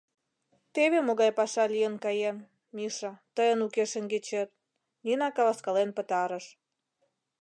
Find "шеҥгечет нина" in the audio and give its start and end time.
3.91-5.27